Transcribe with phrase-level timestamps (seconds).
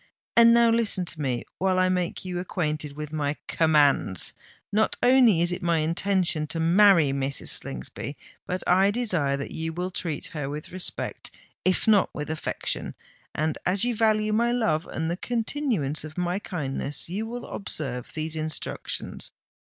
[0.35, 4.33] "And now listen to me, while I make you acquainted with my commands!
[4.71, 7.49] Not only is it my intention to marry Mrs.
[7.49, 8.15] Slingsby,
[8.47, 12.95] but I desire that you will treat her with respect—if not with affection.
[13.35, 18.11] And as you value my love and the continuance of my kindness, you will observe
[18.15, 19.31] these instructions.